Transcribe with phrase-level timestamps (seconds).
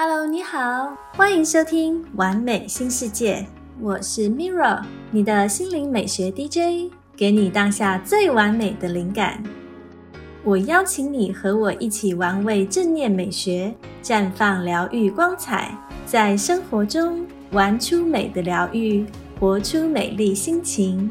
[0.00, 3.38] Hello，你好，欢迎收听《完美新世界》，
[3.80, 9.42] 我是 Mirra，你的心灵美学 DJ，给你当下最完美的灵感。
[10.44, 15.76] 我邀请你和我一起玩味正念美学，绽放疗愈光彩，
[16.06, 19.04] 在生活中玩出美的疗愈，
[19.40, 21.10] 活出美丽心情。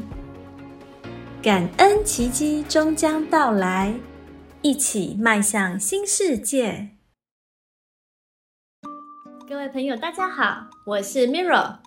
[1.42, 3.92] 感恩奇迹终将到来，
[4.62, 6.88] 一起迈向新世界。
[9.58, 11.78] 各位朋友，大家好，我是 Mirror。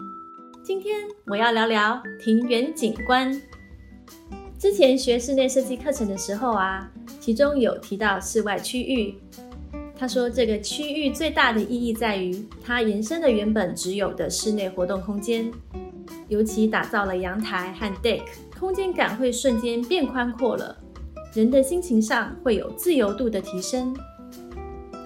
[0.61, 3.41] 今天我要聊聊庭园景观。
[4.59, 9.15] 之前学室内设计课程的时候啊，其中有提到室外区域。
[9.97, 15.49] 他说，这个区域最大的意义在于它延伸了原本只有的室内活动空间，
[16.27, 18.23] 尤其打造了阳台和 deck，
[18.59, 20.75] 空间感会瞬间变宽阔了，
[21.33, 23.95] 人的心情上会有自由度的提升。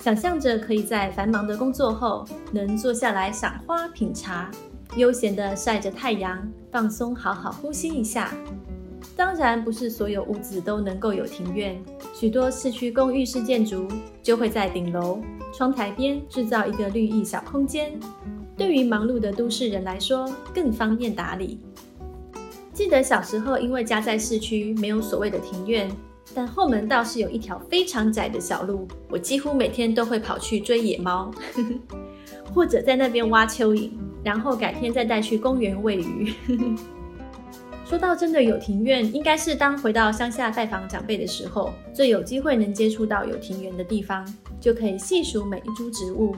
[0.06, 4.52] 想象着可以在繁忙的工作后，能坐下来赏花、品茶，
[4.98, 8.32] 悠闲地晒着太阳，放松，好好呼吸一下。
[9.18, 13.88] 当然，不是所有屋子都能够有庭院，许多市区公寓式建筑
[14.22, 18.00] 就会在顶楼窗台边制造一个绿意小空间，
[18.56, 21.60] 对于忙碌的都市人来说更方便打理。
[22.72, 25.90] 记得小时候，因为家在市区，没有所谓的庭院。
[26.34, 31.32] 但后门倒是有一条非常窄的小路，我几乎每天都会跑去追野猫，
[32.54, 33.92] 或者在那边挖蚯蚓，
[34.24, 36.34] 然后改天再带去公园喂鱼。
[37.86, 44.26] 说到真的有庭院，应该是当回到乡下拜访长辈的时候，最有机会能接触到有庭园的地方，
[44.60, 46.36] 就可以细数每一株植物。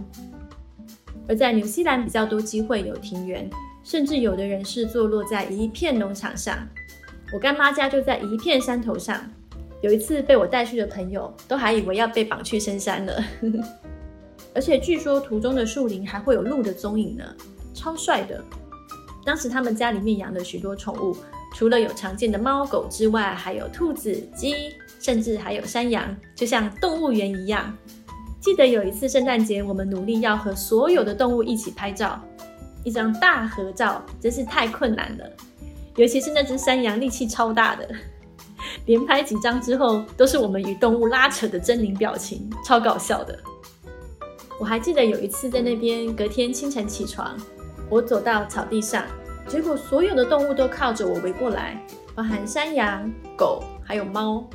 [1.30, 3.50] 而在纽西兰比较多机会有庭园，
[3.84, 6.58] 甚至有的人是坐落在一片农场上。
[7.34, 9.20] 我干妈家就在一片山头上。
[9.82, 13.24] 有一次被我带去的朋友都还以为要被绑去深山了，
[14.56, 17.24] 而且据说途中的树林还会有鹿的踪影呢，
[17.74, 18.44] 超帅的。
[19.24, 21.16] 当时他们家里面养了许多宠物，
[21.54, 24.56] 除了有常见的猫狗之外，还有兔子、鸡，
[25.00, 27.72] 甚至还有山羊，就像动物园一样。
[28.40, 32.20] 记得有一次圣诞节，我们努力要和所有的动物一起拍照，
[32.84, 35.30] 一张大合照真是太困难了，
[35.98, 37.88] 尤其是那只山羊，力气超大的。
[38.86, 43.38] 连拍几张之后，都是我们与动物拉扯的狰狞表情，超搞笑的。
[44.60, 47.38] 我还记得有一次在那边，隔天清晨起床，
[47.90, 49.04] 我走到草地上，
[49.48, 51.80] 结果所有的动物都靠着我围过来，
[52.16, 54.48] 包含山羊、狗还有猫。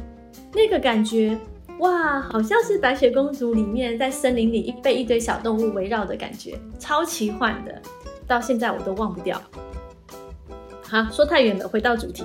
[0.53, 1.39] 那个感觉，
[1.79, 7.81] 哇，好像是白雪公主里面在森林里被一堆小动物围绕的感觉，超奇幻的，
[8.27, 9.41] 到现在我都忘不掉。
[10.93, 12.23] 好，说太远了，回到主题。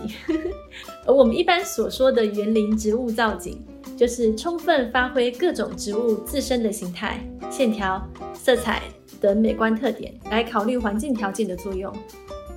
[1.05, 3.63] 而 我们一般所说的园林植物造景，
[3.95, 8.83] 就是充分发挥各种植物自身的形态、线条、色彩
[9.22, 11.95] 等美观特点，来考虑环境条件的作用，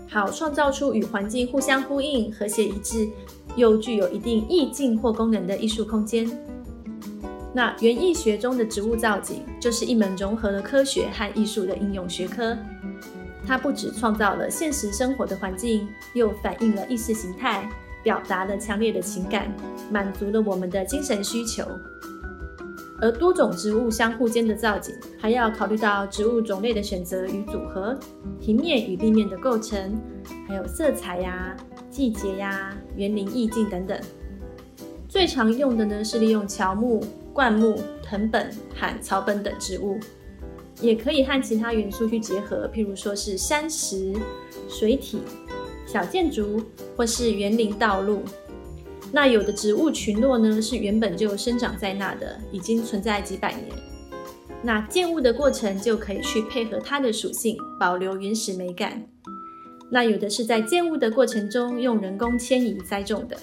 [0.09, 3.09] 好创造出与环境互相呼应、和谐一致，
[3.55, 6.29] 又具有一定意境或功能的艺术空间。
[7.55, 12.59] 那园艺学中的植物造景，就是一门融合了科学和艺术的应用学科。
[13.51, 17.69] 它不只创造了现实生活的环境，又反映了意识形态，
[18.01, 19.53] 表达了强烈的情感，
[19.91, 21.65] 满足了我们的精神需求。
[23.01, 27.99] 而多种植物相互间的造景，还要考虑到植物种类的选择与组合，
[28.41, 30.01] 平面与立面的构成，
[30.47, 31.57] 还有色彩呀、
[31.91, 33.99] 季节呀、园林意境等等。
[35.09, 39.99] 最常用的呢是利用乔木、灌木、藤本和草本等植物。
[40.81, 44.15] 也可以和其他元素去结合，譬如说是山石、
[44.69, 45.19] 水体、
[45.87, 46.63] 小建筑
[46.97, 48.23] 或是园林道路。
[49.13, 53.65] 那有的植物群落呢，是原本就生长在那的，已经存在几百年。
[54.63, 59.03] 那建物的过程就可以去配合它的属性，保留原始美感。
[59.91, 63.37] 那有的是在建物的过程中用人工迁移栽种的。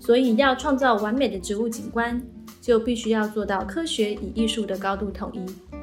[0.00, 2.22] 所以要创造完美的植物景观，
[2.62, 5.77] 就必须要做到科学与艺术的高度统一。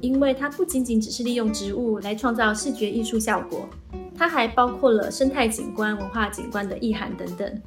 [0.00, 3.68] 因为它不仅仅只是利用植物来创造视觉艺术效果，
[4.16, 7.62] 它还包括了生态景观、文化景观的意涵等等。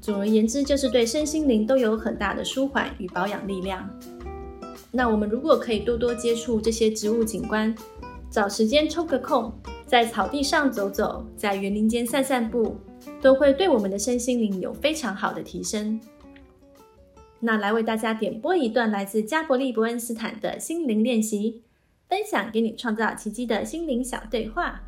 [0.00, 3.88] 总而言之，就是对身心灵都有很大的舒缓与保养力量。
[4.90, 7.74] 那我们如果可以多多接触这些植物景观，
[8.30, 9.52] 找时间抽个空，
[9.86, 12.76] 在草地上走走，在园林间散散步，
[13.20, 16.00] 都会对我们的身心灵有非常好的提升。
[17.44, 21.62] 那来为大家点播一段来自加伯利·伯恩斯坦的心灵练习，
[22.08, 24.80] 分享给你创造奇迹的心灵小对话。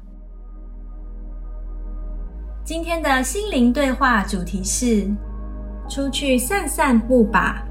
[2.64, 5.04] 今天的心灵对话主题是：
[5.88, 7.66] 出去散散步吧。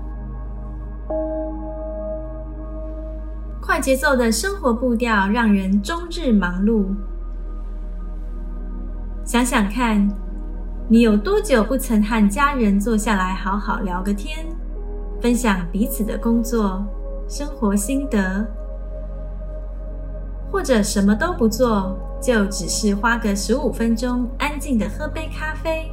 [3.62, 6.94] 快节奏的生活步调让人终日忙碌。
[9.24, 10.06] 想想看，
[10.90, 14.46] 你有多久不曾和家人坐下来好好聊个天，
[15.24, 16.86] 分享彼此的工作、
[17.30, 18.46] 生活心得？
[20.52, 25.90] 或者什么都不做，就只是花个十五分钟，安静的喝杯咖啡。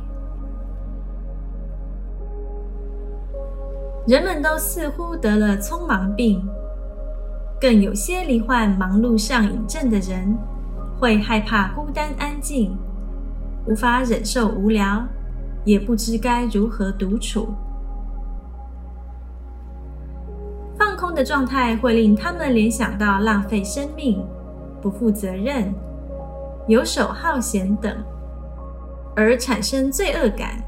[4.04, 6.44] 人们都似乎得了匆忙病，
[7.60, 10.36] 更有些罹患忙碌上瘾症的人，
[10.98, 12.76] 会害怕孤单安静，
[13.68, 15.06] 无法忍受无聊，
[15.64, 17.54] 也不知该如何独处。
[20.80, 24.26] 放空的状态会令他们联想到浪费生命。
[24.80, 25.74] 不负责任、
[26.66, 27.94] 游手好闲等，
[29.14, 30.64] 而产生罪恶感，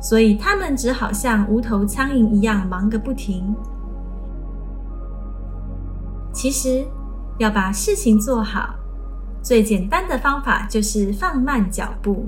[0.00, 3.52] 所以他们只好像无头苍蝇一样忙个不停。
[6.32, 6.86] 其实，
[7.40, 8.76] 要把事情做好，
[9.42, 12.26] 最简单的方法就是放慢脚步。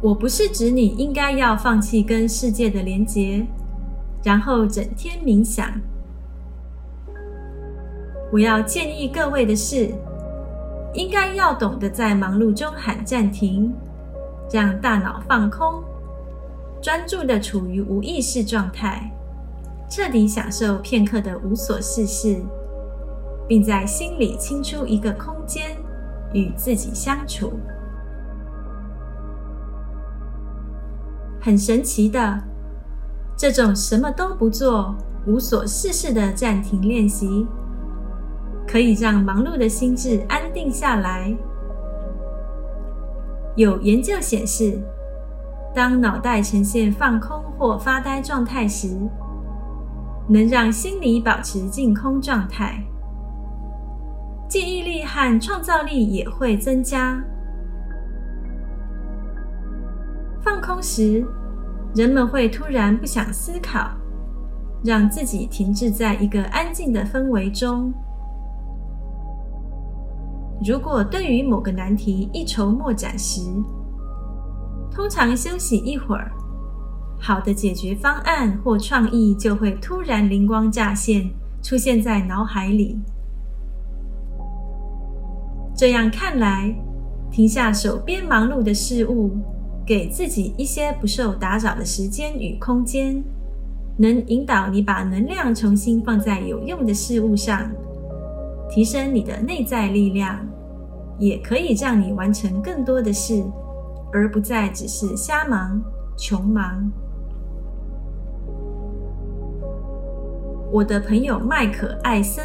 [0.00, 3.44] 我不是指你应该要放弃跟世界的连结，
[4.22, 5.72] 然后整天冥想。
[8.30, 9.90] 我要建议各位的是，
[10.92, 13.72] 应该要懂得在忙碌中喊暂停，
[14.52, 15.82] 让大脑放空，
[16.82, 19.10] 专注的处于无意识状态，
[19.88, 22.38] 彻底享受片刻的无所事事，
[23.48, 25.74] 并在心里清出一个空间
[26.34, 27.58] 与自己相处。
[31.40, 32.42] 很神奇的，
[33.38, 34.94] 这种什么都不做、
[35.24, 37.46] 无所事事的暂停练习。
[38.66, 41.34] 可以让忙碌的心智安定下来。
[43.56, 44.78] 有研究显示，
[45.74, 48.88] 当脑袋呈现放空或发呆状态时，
[50.28, 52.84] 能让心理保持静空状态，
[54.48, 57.24] 记忆力和创造力也会增加。
[60.42, 61.26] 放空时，
[61.98, 63.90] 人们会突然不想思考，
[64.84, 67.92] 让自己停滞在一个安静的氛围中。
[70.64, 73.40] 如果对于某个难题一筹莫展时，
[74.92, 76.30] 通常休息一会儿，
[77.18, 81.28] 好的解决方案或创意就会突然灵光乍现，
[81.64, 82.96] 出现在脑海里。
[85.74, 86.72] 这样看来，
[87.28, 89.32] 停下手边忙碌的事物，
[89.88, 93.24] 给自己一些不受打扰的时间与空间，
[93.96, 97.70] 能引导你把能量重新放在有用的事物上。
[98.68, 100.46] 提升你的内在力量，
[101.18, 103.42] 也可以让你完成更多的事，
[104.12, 105.82] 而不再只是瞎忙、
[106.18, 106.92] 穷忙。
[110.70, 112.44] 我的朋友麦克·艾森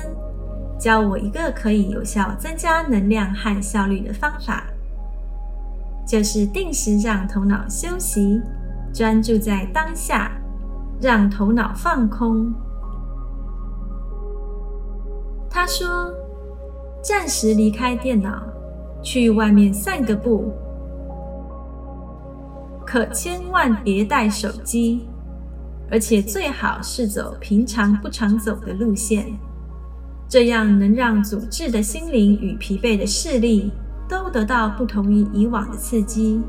[0.79, 4.63] 教我一个可以有效增加能量和效率的方法，
[6.05, 8.41] 就是定时让头脑休息，
[8.93, 10.31] 专注在当下，
[11.01, 12.53] 让头脑放空。
[15.49, 16.13] 他说
[17.01, 18.43] ：“暂时离开电脑，
[19.01, 20.51] 去外面散个步，
[22.85, 25.07] 可千万别带手机，
[25.91, 29.25] 而且最好是走平常不常走的路线，
[30.27, 33.71] 这样能让阻滞的心灵与疲惫的视力
[34.13, 36.39] 都得到不同于以往的刺激。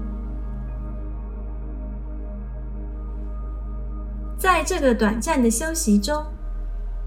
[4.37, 6.23] 在这个短暂的休息中，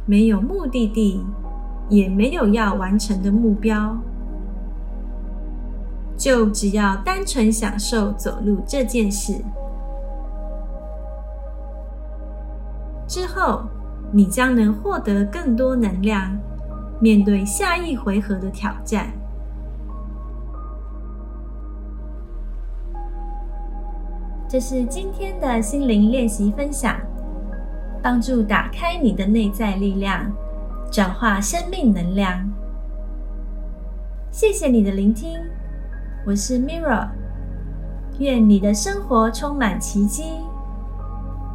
[0.07, 1.23] 没有目的地。”
[1.89, 3.97] 也没有要完成的目标，
[6.17, 9.41] 就只要单纯享受走路这件事。
[13.07, 13.61] 之后，
[14.11, 16.37] 你将能获得更多能量，
[16.99, 19.13] 面对下一回合的挑战。
[24.49, 26.95] 这是今天的心灵练习分享，
[28.01, 30.25] 帮助打开你的内在力量。
[30.89, 32.49] 转化生命能量。
[34.31, 35.37] 谢谢你的聆听，
[36.25, 37.09] 我是 Mirra，
[38.19, 40.23] 愿你的生活充满奇迹。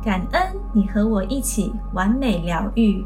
[0.04, 0.42] 感恩
[0.74, 3.02] 你和我一起完美疗愈。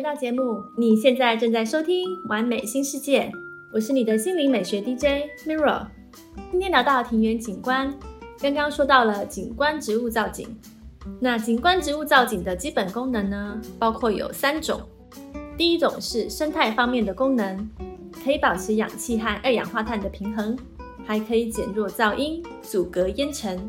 [0.00, 3.24] 回到节目，你现在正在收听《完美新世界》。
[3.70, 5.88] 我是你的心灵美学 DJ Mirror。
[6.50, 7.94] 今天聊到庭园景观，
[8.40, 10.56] 刚刚说到了景观植物造景。
[11.20, 14.80] 那景观植物造景的基本功能呢，包括有三种。
[15.58, 17.68] 第一种是生态方面的功能，
[18.24, 20.56] 可以保持氧气和二氧化碳的平衡，
[21.04, 23.60] 还可以减弱噪音、阻隔烟尘。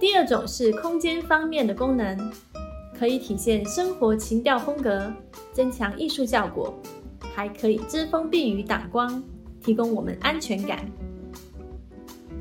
[0.00, 2.32] 第二种是空间方面的功能，
[3.00, 5.10] 可以体现生活情调风格，
[5.54, 6.78] 增强艺术效果，
[7.34, 9.22] 还可以遮风避雨挡光，
[9.58, 10.84] 提供我们安全感。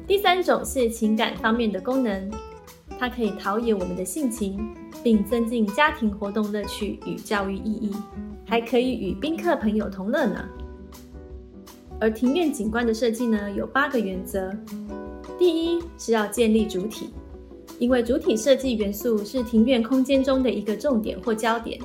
[0.06, 2.30] 第三种是情感方面的功能，
[3.00, 7.96] 它可以陶冶我们的性情，并增进家庭活动乐趣与教育意义，
[8.46, 10.44] 还可以与宾客朋友同乐呢。
[12.02, 14.54] 而庭院景观的设计呢，有八个原则，
[15.38, 17.12] 第一是要建立主体。
[17.80, 21.80] 因为主体设计元素是庭院空间中的一个重点或焦点，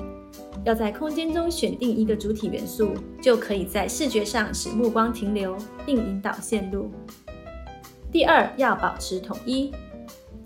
[0.65, 2.89] 要在空间中选定一个主体元素，
[3.21, 6.91] 就可以在视觉上使目光停留，并引导线路。
[8.11, 9.71] 第二，要保持统一，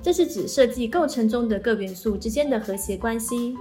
[0.04, 3.56] 这是指设计构成中的各元素之间的和谐关系。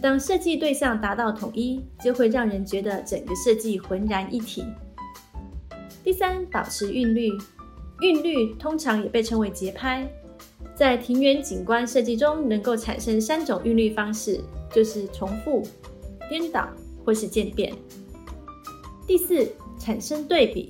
[0.00, 4.64] 当设计对象达到统一，就会让人觉得整个设计浑然一体。
[6.04, 7.30] 第三，保持韵律，
[8.00, 10.08] 韵律通常也被称为节拍。
[10.76, 14.38] 在庭园景观设计中，能够产生三种韵律方式，
[14.70, 15.62] 就是重复、
[16.28, 16.68] 颠倒
[17.02, 17.72] 或是渐变。
[19.06, 20.68] 第四，产生对比，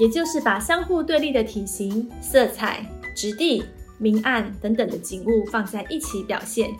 [0.00, 3.62] 也就是把相互对立的体型、色彩、质地、
[3.98, 6.70] 明暗等等的景物放在一起表现，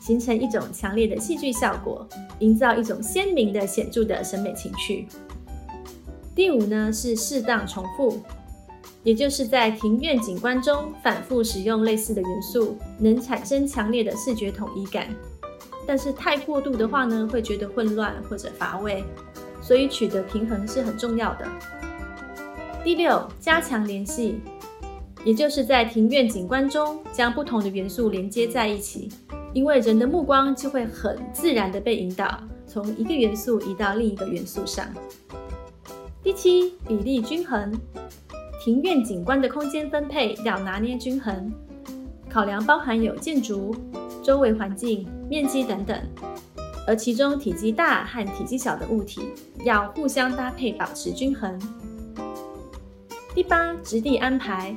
[0.00, 2.06] 形成一种强烈的戏剧效果，
[2.38, 5.08] 营造一种鲜明的、显著的审美情趣。
[6.36, 8.22] 第五呢，是适当重复。
[9.02, 15.08] 也就是在庭院景观中反复使用类似的元素，能产生强烈的视觉统一感。
[15.84, 19.02] 但是太过度的话呢，会觉得混乱或者乏味，
[19.60, 21.46] 所以取得平衡是很重要的。
[22.84, 24.40] 第六，加强联系，
[25.24, 29.08] 也就是在庭院景观中将不同的元素连接在一起，
[29.52, 34.86] 因为人的目光就会很自然的被引导，从一个元素移到另一个元素上。
[36.22, 37.72] 第七，比例均衡。
[38.64, 41.52] 庭院景观的空间分配要拿捏均衡，
[42.30, 43.74] 考量包含有建筑、
[44.22, 46.00] 周围环境、面积等等，
[46.86, 49.22] 而其中体积大和体积小的物体
[49.64, 51.60] 要互相搭配，保持均衡。
[53.34, 54.72] 第八，质地安排，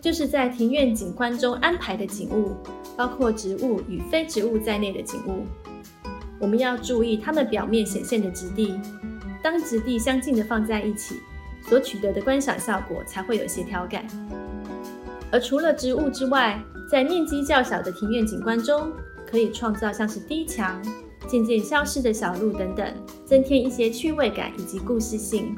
[0.00, 2.52] 就是在庭院景观中安排的景物，
[2.96, 5.44] 包括植物与非植物在内的景物，
[6.38, 8.78] 我们要注意它们表面显现的质地，
[9.42, 11.16] 当质地相近的放在一起。
[11.68, 14.06] 所取得的观赏效果才会有协调感。
[15.32, 18.90] 而除了植物之外，在面积较小的庭院景观中，
[19.26, 20.82] 可以创造像是低墙、
[21.28, 22.92] 渐渐消失的小路等等，
[23.24, 25.54] 增添一些趣味感以及故事性。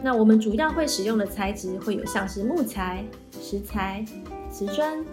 [0.00, 3.04] 那我们主要会使用的材质会有像是木材、
[3.40, 4.04] 石材、
[4.48, 5.04] 瓷砖、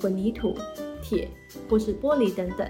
[0.00, 0.56] 混凝土、
[1.00, 1.28] 铁
[1.70, 2.66] 或是玻璃等等。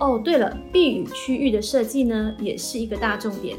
[0.00, 3.58] 哦，对了，避雨区域的设计呢，也是一个大重点。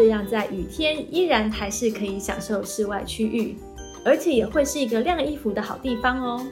[0.00, 3.54] 这样在雨天依然还是可以享受室外区域，
[4.02, 6.46] 而且也会是一个晾衣服的好地方哦。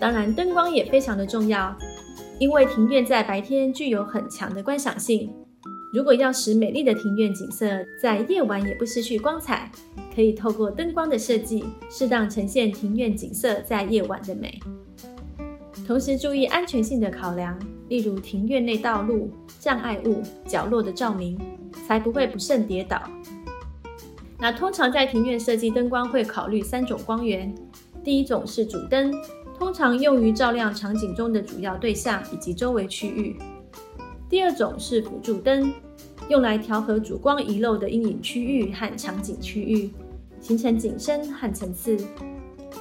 [0.00, 1.72] 当然，灯光也非常的重要，
[2.40, 5.32] 因为庭院在白天具有很强的观赏性。
[5.92, 7.68] 如果要使美丽的庭院景色
[8.02, 9.70] 在夜晚也不失去光彩，
[10.12, 14.58] 可以透过灯光的设计，适当呈现庭院景色在夜晚的美。
[15.86, 17.56] 同时注意安全性的考量，
[17.88, 19.30] 例如庭院内道路、
[19.60, 21.38] 障碍物、角落的照明。
[21.86, 23.02] 才不会不慎跌倒。
[24.38, 27.54] 那通常在庭院设计灯光会考虑三种光源，
[28.02, 29.14] 第一种是主灯，
[29.56, 33.36] 通常用于照亮场景中的主要对象以及周围区域；
[34.28, 35.72] 第二种是辅助灯，
[36.28, 39.90] 用来调和主光遗漏的阴影区域和场景区域，
[40.40, 41.96] 形成景深和层次，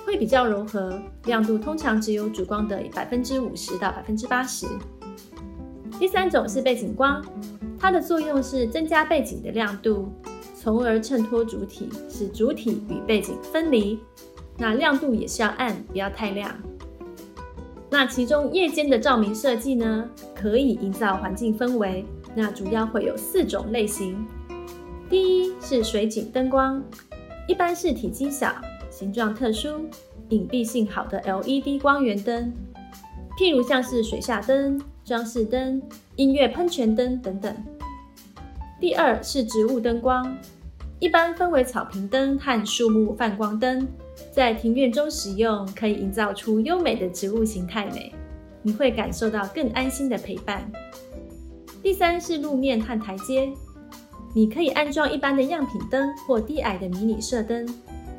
[0.04, 4.66] 会比较柔和，亮度通常只有主光的百分之五十到百分之八十；
[6.00, 7.24] 第三种是背景光。
[7.82, 10.08] 它的作用是增加背景的亮度，
[10.56, 14.00] 从而衬托主体，使主体与背景分离。
[14.56, 16.56] 那亮度也是要暗，不要太亮。
[17.90, 22.06] 那其中夜间的照明设计呢，可以营造环境氛围。
[22.36, 24.26] 那主要会有四种类型。
[25.10, 26.82] 第一是水景灯光，
[27.48, 28.54] 一般是体积小、
[28.92, 29.68] 形状特殊、
[30.30, 32.54] 隐蔽性好的 LED 光源灯，
[33.40, 35.82] 譬如像是水下灯、装饰灯、
[36.16, 37.54] 音乐喷泉灯等等。
[38.82, 40.36] 第二是植物灯光，
[40.98, 43.88] 一般分为草坪灯和树木泛光灯，
[44.32, 48.12] 在庭院中使用，可以营造出优美的植物形态美，
[48.64, 50.68] 你会感受到更安心的陪伴。
[51.84, 53.54] 第三是路面和台阶，
[54.34, 57.72] 你可以安装一般的样品灯或低矮的迷你射灯，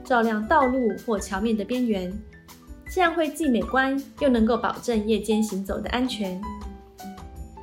[0.05, 2.17] 照亮道路或桥面的边缘，
[2.89, 6.41] 这样会既美观又能够保证夜间行走的安全。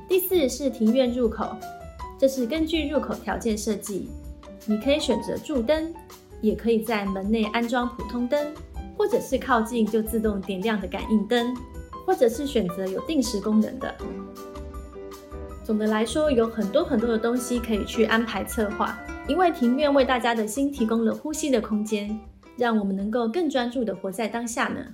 [0.06, 1.56] 第四是庭院入口。
[2.20, 4.10] 这是根据入口条件设计，
[4.66, 5.90] 你可以选择柱灯，
[6.42, 8.52] 也可以在门内安装普通灯，
[8.94, 11.56] 或者是靠近就自动点亮的感应灯，
[12.04, 13.96] 或者是选择有定时功能的。
[15.64, 22.20] 总的来说，有很多很多的东西可以去安排策划，因为庭院为大家的心提供了呼吸的空间，
[22.58, 24.84] 让我们能够更专注的活在当下呢。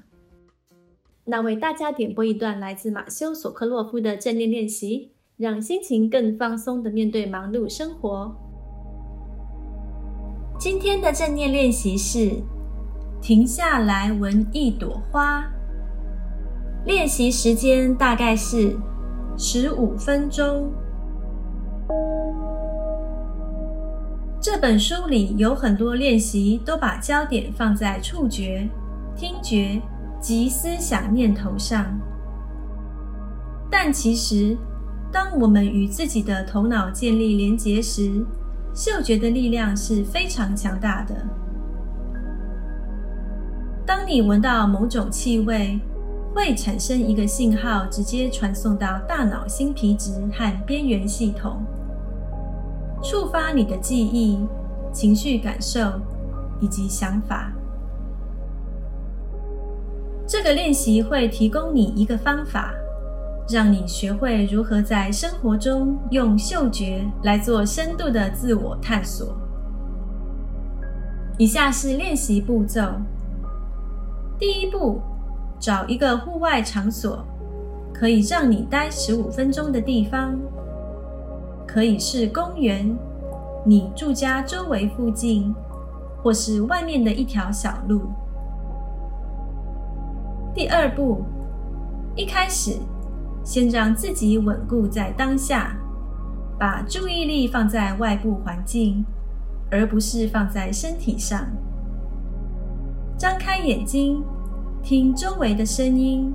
[1.24, 8.34] 那为大家点播一段来自马修·索克洛夫的正念练习，让心情更放松的面对忙碌生活。
[10.58, 12.42] 今天的正念练习是
[13.20, 15.44] 停下来闻一朵花，
[16.86, 18.76] 练习时间大概是。
[19.38, 20.72] 十五分钟。
[24.40, 28.66] 这本书里有很多练习，都把焦点放在触觉、
[29.14, 29.78] 听觉
[30.18, 31.84] 及思想念头上。
[33.70, 34.56] 但其实，
[35.12, 38.24] 当我们与自己的头脑建立连结时，
[38.74, 41.14] 嗅觉的力量是非常强大的。
[43.86, 45.78] 当你闻到某种气味，
[46.34, 51.62] 会产生一个信号，直接传送到大脑新皮质和边缘系统，
[53.02, 54.38] 触发你的记忆、
[54.92, 55.80] 情绪感受
[56.60, 57.50] 以及想法。
[60.26, 62.74] 这个练习会提供你一个方法，
[63.48, 69.36] 让你学会如何在生活中用嗅觉来做深度的自我探索。
[71.38, 72.82] 以下是练习步骤：
[74.38, 75.00] 第一步。
[75.58, 77.24] 找一个户外场所，
[77.94, 80.38] 可以让你待十五分钟的地方，
[81.66, 82.94] 可以是公园、
[83.64, 85.54] 你住家周围附近，
[86.22, 88.02] 或是外面的一条小路。
[90.54, 91.24] 第二步，
[92.14, 92.76] 一开始
[93.46, 95.76] 先让自己稳固在当下，
[96.58, 99.04] 把注意力放在外部环境，
[99.70, 101.46] 而不是放在身体上。
[103.16, 104.24] 张开眼睛。
[104.82, 106.32] 听周围的声音，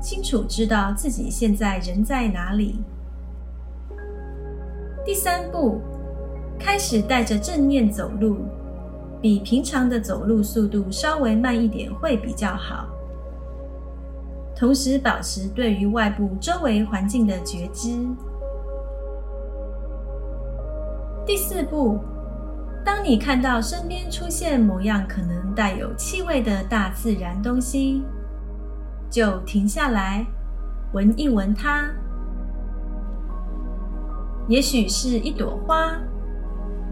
[0.00, 2.78] 清楚知道自己现在人在哪里。
[5.04, 5.80] 第三步，
[6.56, 8.36] 开始带着正念走路，
[9.20, 12.86] 比平常的走路速度稍微慢一点会比较好。
[14.56, 17.90] 同时保持对于外部周围环境的觉知。
[21.26, 21.98] 第四步。
[22.86, 28.04] 当你看到身边出现某样可能带有气味的大自然东西，
[29.08, 30.26] 就停下来
[30.92, 31.88] 闻一闻它。
[34.48, 35.96] 也许是一朵花、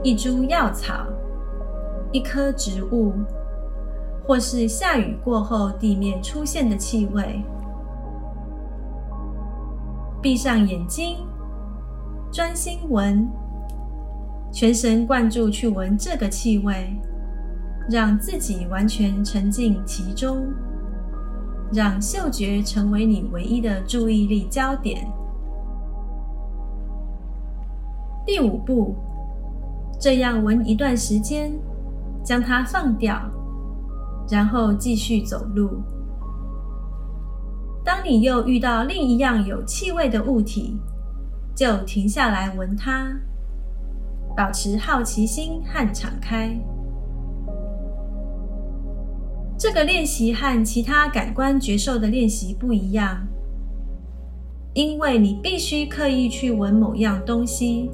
[0.02, 1.06] 一株药草、
[2.10, 3.12] 一棵植物，
[4.26, 7.44] 或是下雨过后地面出现的气味。
[10.22, 11.16] 闭上眼睛，
[12.30, 13.28] 专心闻。
[14.52, 16.96] 全神贯注去闻这个气味，
[17.90, 20.46] 让自己完全沉浸其中，
[21.72, 25.04] 让嗅觉成为你唯一的注意力焦点。
[28.24, 28.94] 第五步，
[29.98, 31.50] 这样闻一段时间，
[32.22, 33.20] 将它放掉，
[34.30, 35.82] 然后继续走路。
[37.84, 40.78] 当你又遇到另一样有气味的物体，
[41.54, 43.12] 就停下来闻它。
[44.36, 46.58] 保持好奇心和敞开。
[49.58, 53.26] 这个练习和其他感官觉受的练习不一样，
[54.72, 57.90] 因为你必须刻意去闻某样东西，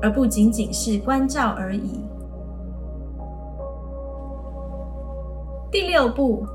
[0.00, 2.00] 而不仅仅是关照而已。
[5.70, 6.46] 第六步，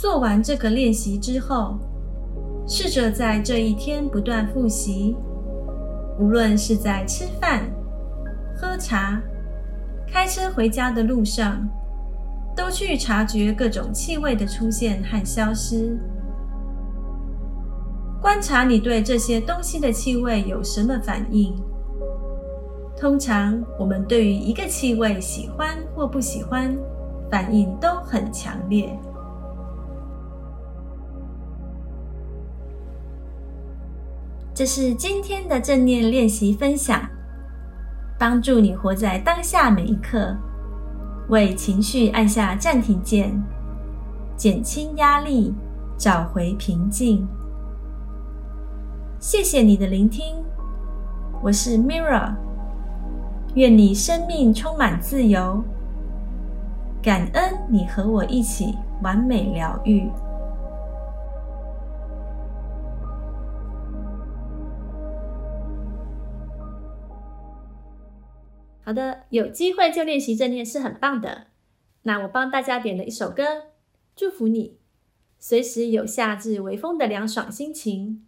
[0.00, 1.78] 做完这个练习之后，
[2.66, 5.14] 试着在这一天不断复习，
[6.18, 7.70] 无论是在吃饭。
[8.56, 9.20] 喝茶、
[10.10, 11.68] 开车回家的路上，
[12.56, 15.98] 都去察觉各种气味的出现和消失，
[18.22, 21.54] 观察你对这些东西的气味有什么反应。
[22.98, 26.74] 通常，我们对于一个气味喜欢或不喜欢，
[27.30, 28.98] 反应都很强烈。
[34.60, 37.00] 这是今天的正念练习分享。
[38.18, 40.36] 帮助你活在当下每一刻，
[41.30, 43.42] 为情绪按下暂停键，
[44.36, 45.54] 减轻压力，
[45.96, 47.26] 找回平静。
[49.18, 50.36] 谢谢你的聆听，
[51.42, 52.34] 我是 Mira，
[53.54, 55.64] 愿你生命充满自由，
[57.02, 60.06] 感恩你和我一起完美疗愈。
[68.82, 71.46] 好的，有机会就练习正念是很棒的。
[72.02, 73.44] 那我帮大家点了一首歌，
[74.16, 74.78] 祝福你，
[75.38, 78.26] 随时有夏至微风的凉爽心情。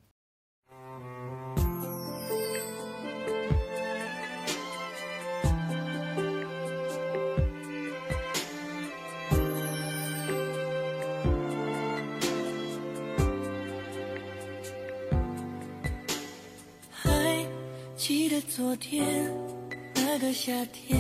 [16.91, 17.45] 还
[17.97, 19.29] 记得昨天
[20.05, 20.99] 那个夏天，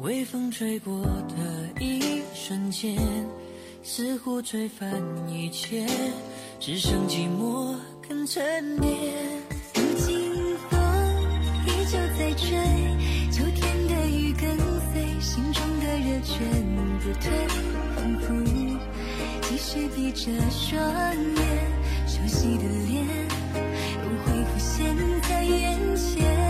[0.00, 2.96] 微风吹过的一瞬间，
[3.82, 4.92] 似乎吹翻
[5.26, 5.86] 一切，
[6.60, 7.74] 只剩寂寞
[8.06, 8.92] 跟沉淀。
[9.74, 10.78] 如今风
[11.66, 12.58] 依旧在吹，
[13.32, 14.56] 秋天的雨跟
[14.92, 16.46] 随，心中的热全
[17.00, 17.32] 不退，
[17.96, 18.28] 仿佛
[19.42, 20.78] 继续闭着双
[21.16, 23.02] 眼，熟悉的脸
[24.04, 26.49] 又会浮现在眼前。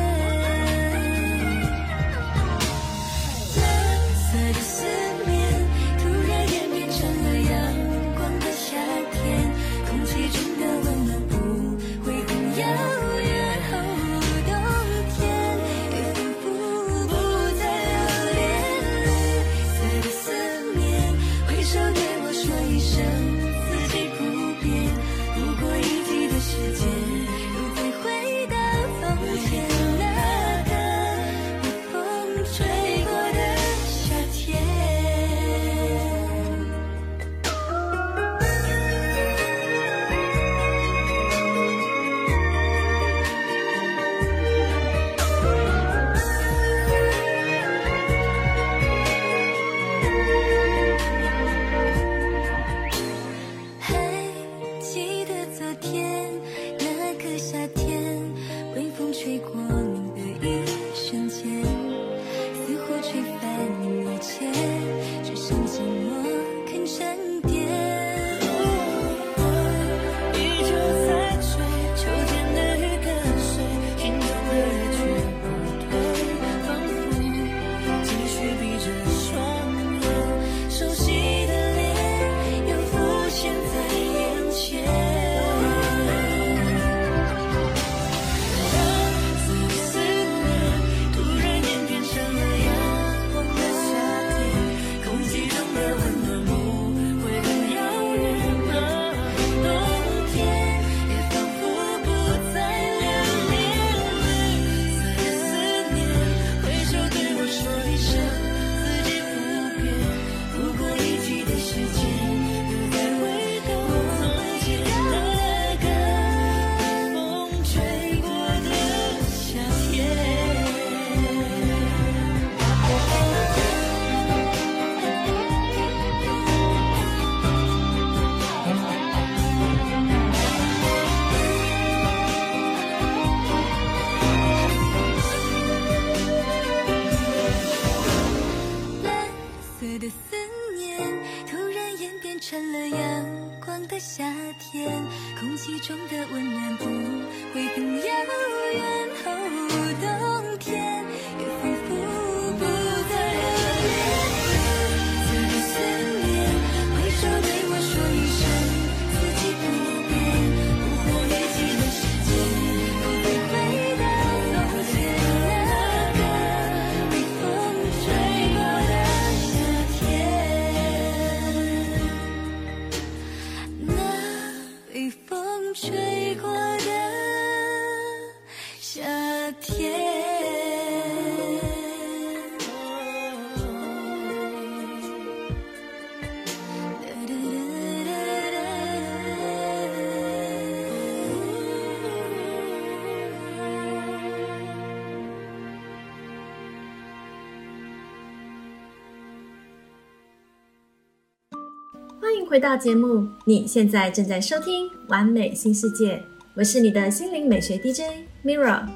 [202.50, 206.16] 回到节目，你现在正在收听《完美新世界》，
[206.56, 208.00] 我是你的心灵美学 DJ
[208.44, 208.88] Mirra。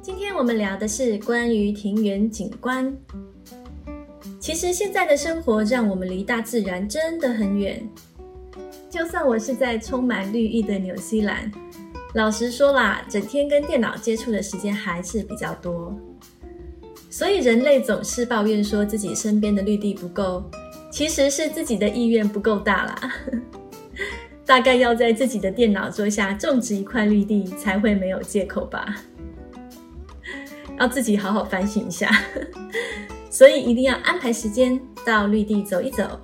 [0.00, 2.96] 今天我们聊的是关于庭园景观。
[4.40, 7.86] 其实现在的生活让我们离大自然真的很远。
[8.88, 11.52] 就算我是在充满绿意的纽西兰，
[12.14, 15.94] 老实说啦，整天跟电脑接触的时间还是比较多。
[17.10, 20.42] 所以人类总是抱怨说自己身边的绿地不够，
[20.90, 23.12] 其实是自己的意愿不够大啦。
[24.44, 28.96] 大概要在自己的电脑桌下种植一块绿地，才会没有借口吧。
[30.78, 32.10] 要自己好好反省一下。
[33.30, 36.18] 所以一定要安排时间到绿地走一走，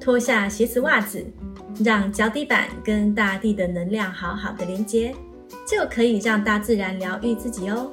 [0.00, 1.24] 脱下鞋子袜子，
[1.84, 5.14] 让脚底板跟大地的能量好好的连接，
[5.68, 7.92] 就可以让大自然疗愈自己哦。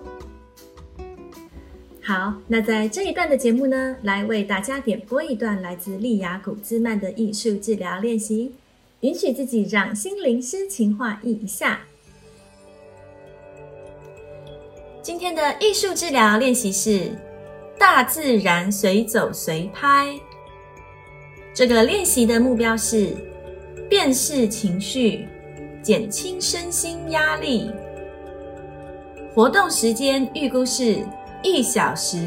[2.10, 8.52] 好，那在这一段的节目呢，来为大家点播一段来自利雅古兹曼的艺术治疗练习，
[9.02, 11.82] 允许自己让心灵诗情画意一下。
[15.04, 17.12] 今天的艺术治疗练习是
[17.78, 20.20] 大自然随走随拍。
[21.54, 23.10] 这个练习的目标是
[23.88, 25.28] 辨识情绪，
[25.84, 27.70] 减轻身心压力。
[29.36, 31.06] 活动时间预估是。
[31.42, 32.18] 一小时。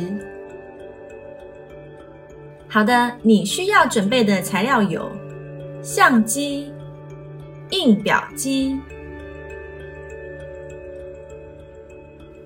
[2.69, 5.11] 好的，你需要准备的材料有
[5.83, 6.73] 相机、
[7.71, 8.81] 印表机。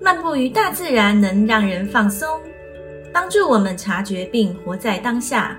[0.01, 2.27] 漫步于大自然能让人放松，
[3.13, 5.57] 帮助我们察觉并活在当下。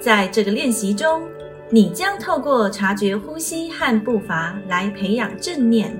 [0.00, 1.22] 在这个练习中，
[1.70, 5.94] 你将透过察觉呼吸和步伐来培养正念。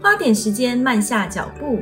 [0.00, 1.80] 花点时间慢下脚步。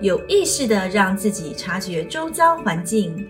[0.00, 3.28] 有意识的让自己察觉周遭环境，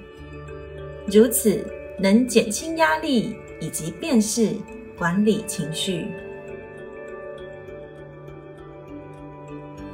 [1.06, 1.64] 如此
[1.98, 4.54] 能减轻压力以及辨识
[4.96, 6.06] 管理情绪。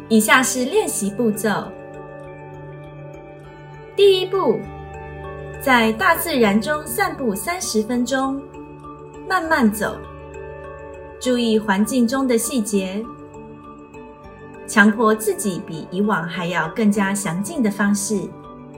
[0.09, 1.73] 以下是练习步骤：
[3.97, 4.61] 第一步，
[5.61, 8.41] 在大自然中散步三十分钟，
[9.27, 9.97] 慢慢走，
[11.19, 13.03] 注意环境中的细节。
[14.67, 18.21] 强迫自己比以往还要更加详尽的方式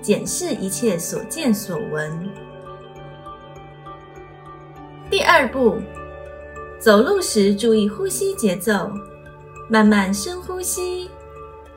[0.03, 2.31] 检视一切所见所闻。
[5.11, 5.79] 第二步，
[6.79, 8.91] 走路时注意呼吸节奏，
[9.69, 11.09] 慢慢深呼吸，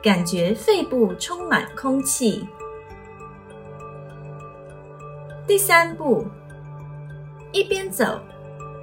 [0.02, 2.46] 感觉肺部充满空气。
[5.46, 6.26] 第三步，
[7.50, 8.20] 一边走，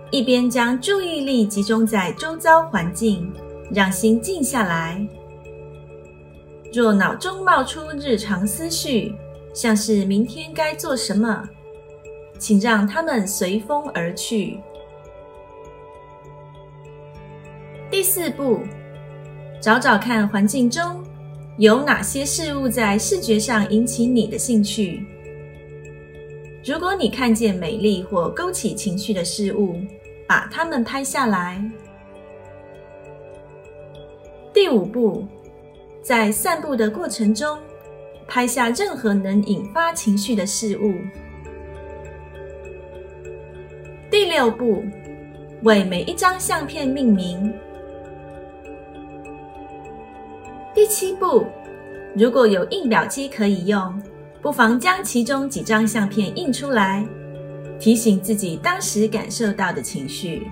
[0.10, 3.32] 一边将注意力集中在周遭环境，
[3.72, 5.08] 让心静下来。
[6.72, 9.16] 若脑中冒出日常思绪，
[9.56, 11.50] 像是明天该做什么，
[12.38, 14.60] 请让它们随风而去。
[17.90, 18.60] 第四步，
[19.60, 21.04] 找找看环境中
[21.58, 25.04] 有哪些事物在视觉上引起你的兴趣。
[26.64, 29.76] 如果你看见美丽或勾起情绪的事物，
[30.28, 31.60] 把它们拍下来。
[34.54, 35.28] 第五步。
[36.10, 37.56] 在散步的过程中，
[38.28, 40.96] 拍下任何能引发情绪的事物。
[44.10, 44.84] 第六步，
[45.62, 47.54] 为每一张相片命名。
[50.74, 51.46] 第七步，
[52.16, 54.02] 如果有印表机可以用，
[54.42, 57.06] 不妨将其中几张相片印出来，
[57.80, 60.48] 提醒自己当时感受到的情绪。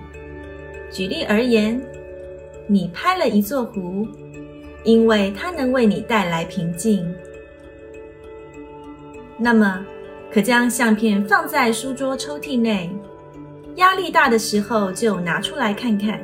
[0.88, 1.82] 举例而言，
[2.68, 4.06] 你拍了一座湖。
[4.88, 7.14] 因为它能为你带来平静，
[9.36, 9.84] 那么
[10.32, 12.90] 可将相片放在书桌抽屉内。
[13.74, 16.18] 压力大的时候就拿出来看看。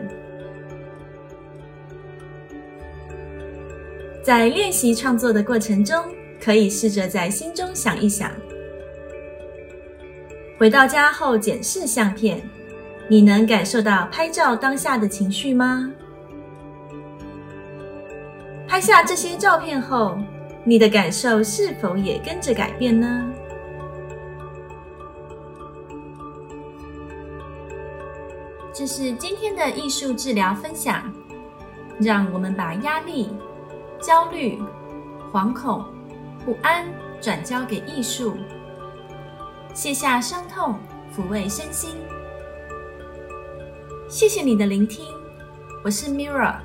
[4.22, 6.02] 在练习创作的过程中，
[6.42, 8.30] 可以试着在心中想一想：
[10.58, 12.40] 回到家后检视相片，
[13.08, 15.92] 你能感受到拍照当下的情绪吗？
[18.74, 20.18] 拍下这些照片后，
[20.64, 23.24] 你的感受是否也跟着改变呢？
[28.72, 31.08] 这是今天的艺术治疗分享，
[32.00, 33.30] 让我们把压力、
[34.00, 34.60] 焦虑、
[35.32, 35.84] 惶恐、
[36.44, 36.84] 不安
[37.20, 38.34] 转交给艺术，
[39.72, 40.74] 卸下伤痛，
[41.16, 41.92] 抚慰身心。
[44.08, 45.04] 谢谢你的聆听，
[45.84, 46.56] 我是 Mira。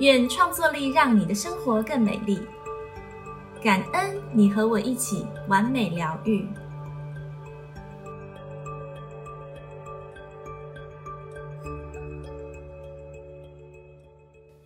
[0.00, 2.40] 愿创作力让你的生活更美丽。
[3.62, 6.48] 感恩你和我一起完美疗愈。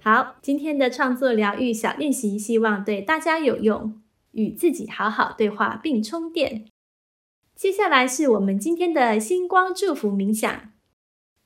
[0.00, 6.66] 好，今天的创作疗愈小练习，希望对大家有用，与自己好好对话并充电。
[7.56, 10.70] 接下来是我们今天的星光祝福冥想，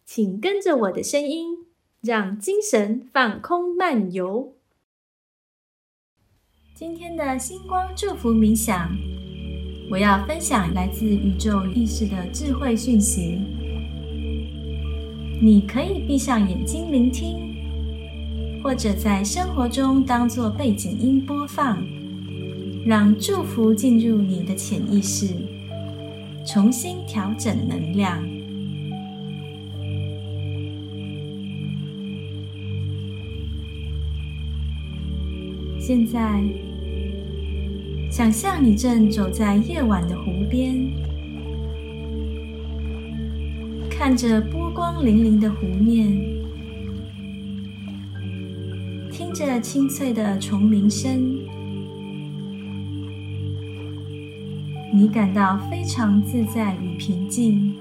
[0.05, 1.68] 请跟着我的声音。
[2.09, 4.55] 让精神放空漫游。
[6.75, 8.97] 今天的星光祝福冥想，
[9.91, 13.39] 我要分享来自宇宙意识的智慧讯息。
[15.43, 21.87] 你可以闭上眼睛聆听，或者在生活中当做背景音播放，
[22.87, 25.27] 让祝福进入你的潜意识，
[26.47, 28.38] 重新调整能量。
[35.89, 36.43] 现在，
[38.11, 40.77] 想象你正走在夜晚的湖边，
[43.89, 46.13] 看着波光粼粼的湖面，
[49.11, 51.39] 听着清脆的虫鸣声，
[54.93, 57.75] 你感到非常自在与平静。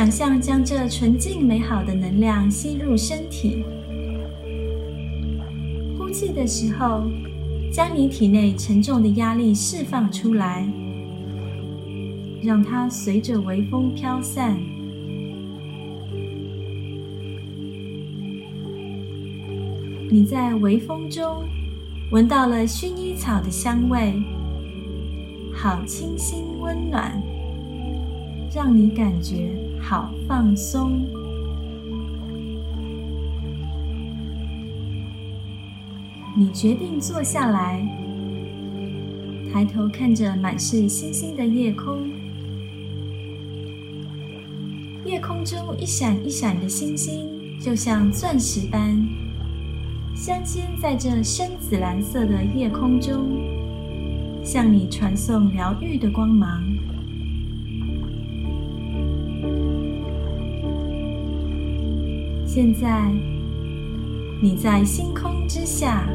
[0.00, 3.62] 想象将这纯净美好的能量吸入身体，
[5.98, 7.02] 呼气的时候，
[7.70, 10.66] 将你体内沉重的压力释放出来，
[12.42, 14.58] 让它随着微风飘散。
[20.10, 21.44] 你在微风中
[22.10, 24.14] 闻到了薰衣草的香味，
[25.52, 27.22] 好清新温暖，
[28.54, 29.59] 让你感觉。
[29.80, 31.04] 好放松。
[36.36, 37.86] 你决定坐下来，
[39.52, 42.08] 抬头看着满是星星的夜空。
[45.04, 47.28] 夜空中一闪一闪的星星，
[47.60, 48.96] 就像钻石般
[50.14, 53.26] 镶嵌在这深紫蓝色的夜空中，
[54.44, 56.69] 向你传送疗愈的光芒。
[62.52, 63.08] 现在，
[64.42, 66.10] 你在星空之下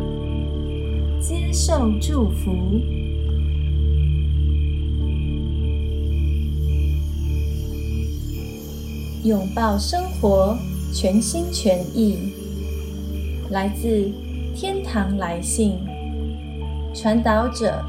[1.17, 2.51] 接受祝福，
[9.23, 10.57] 拥抱生活，
[10.93, 12.17] 全心全意。
[13.49, 14.11] 来自
[14.53, 15.77] 天堂来信，
[16.93, 17.81] 传导者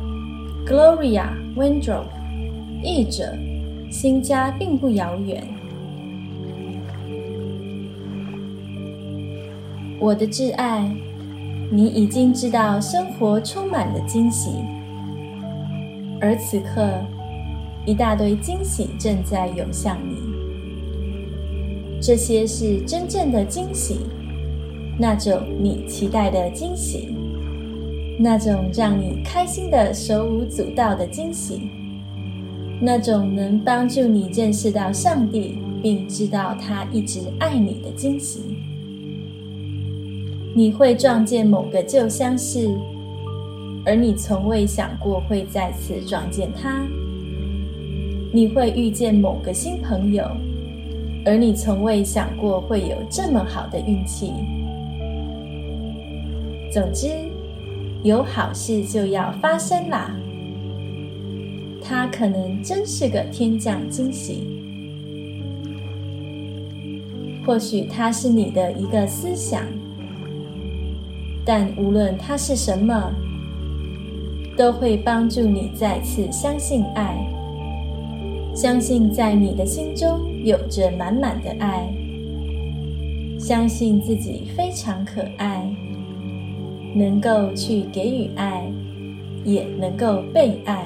[0.64, 2.04] Gloria Wendrop，
[2.80, 3.36] 译者
[3.90, 5.55] 新家并不遥远。
[9.98, 10.94] 我的挚爱，
[11.70, 14.50] 你已经知道生活充满了惊喜，
[16.20, 16.86] 而此刻，
[17.86, 20.16] 一大堆惊喜正在涌向你。
[21.98, 24.00] 这些是真正的惊喜，
[24.98, 27.14] 那种你期待的惊喜，
[28.18, 31.70] 那种让你开心的手舞足蹈的惊喜，
[32.82, 38.58] 那种能帮助你认识到上帝，并知道他一直爱你的惊喜。
[40.56, 42.66] 你会撞见某个旧相识，
[43.84, 46.86] 而你从未想过会再次撞见他；
[48.32, 50.24] 你会遇见某个新朋友，
[51.26, 54.32] 而你从未想过会有这么好的运气。
[56.72, 57.08] 总之，
[58.02, 60.10] 有好事就要发生啦！
[61.82, 64.46] 它可能真是个天降惊喜，
[67.44, 69.62] 或许它是你的一个思想。
[71.48, 73.14] 但无论它是什么，
[74.56, 77.24] 都会帮助你再次相信爱，
[78.52, 81.88] 相信在你的心中有着满满的爱，
[83.38, 85.72] 相信自己非常可爱，
[86.96, 88.68] 能够去给予爱，
[89.44, 90.84] 也能够被爱。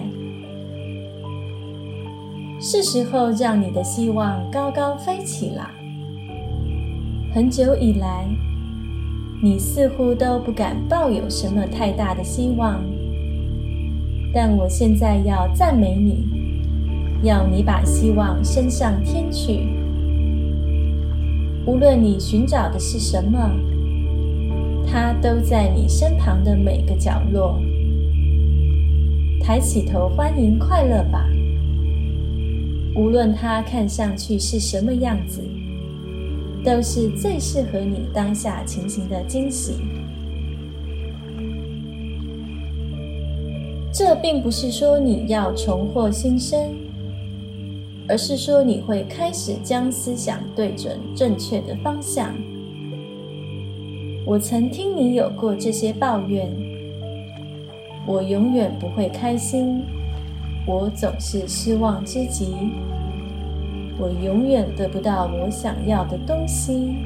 [2.61, 5.71] 是时候让你的希望高高飞起了。
[7.33, 8.27] 很久以来。
[9.43, 12.85] 你似乎都不敢抱有什么太大的希望，
[14.35, 16.29] 但我现在要赞美你，
[17.23, 19.67] 要你把希望升上天去。
[21.65, 23.51] 无论你寻找的是什么，
[24.87, 27.59] 它都在你身旁的每个角落。
[29.41, 31.27] 抬起头，欢迎快乐吧。
[32.95, 35.41] 无论它看上去是什么样子。
[36.65, 39.75] 都是最适合你当下情形的惊喜。
[43.93, 46.75] 这并不是说你要重获新生，
[48.09, 52.35] 而是说你会开始将思想对准正确的方向。
[54.25, 56.49] 我曾听你有过这些抱怨，
[58.07, 59.83] 我永远不会开心，
[60.67, 62.55] 我总是失望之极。
[64.01, 66.97] 我永远得不到我想要的东西，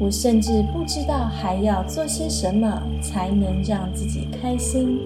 [0.00, 4.98] 我甚至不知道还要做些什么才能让自己开心。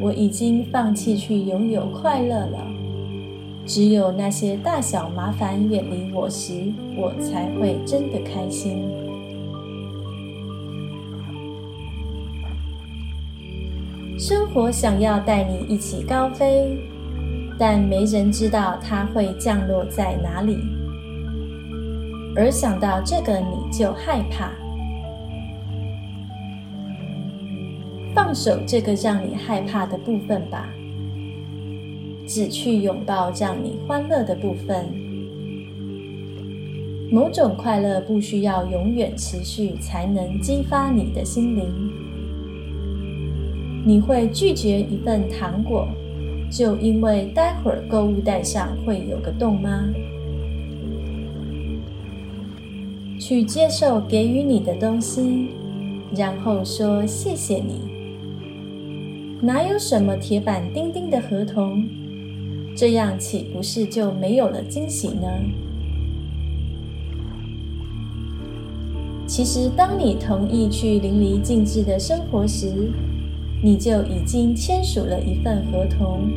[0.00, 2.66] 我已经放弃去拥有快乐了，
[3.66, 8.82] 只有那些大小麻烦远离我时，我才会真的开心。
[14.18, 16.78] 生活想要带你一起高飞，
[17.58, 20.58] 但没人知道它会降落在哪里。
[22.36, 24.50] 而想到这个，你就害怕。
[28.14, 30.68] 放手这个让你害怕的部分吧，
[32.26, 34.86] 只去拥抱让你欢乐的部分。
[37.10, 41.72] 某种快乐不需要永远持续才能激发你的心灵。
[43.86, 45.86] 你会拒绝一份糖果，
[46.54, 49.92] 就因为待会儿购物袋上会有个洞吗？
[53.18, 55.48] 去接受给予你的东西，
[56.14, 57.80] 然后说谢谢你。
[59.40, 61.84] 哪有什么铁板钉钉的合同？
[62.76, 65.26] 这样岂不是就没有了惊喜呢？
[69.26, 72.92] 其实，当你同意去淋漓尽致的生活时，
[73.64, 76.28] 你就已经签署了一份合同。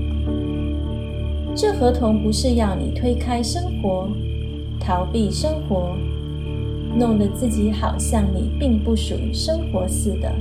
[1.54, 4.08] 这合同不是要你推开生活、
[4.80, 5.94] 逃避生活，
[6.98, 10.34] 弄得自己好像你并不属于生活似的。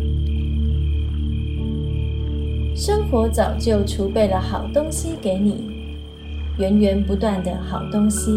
[2.72, 5.64] 生活早就储备了好东西给你，
[6.56, 8.30] 源源不断的好东西。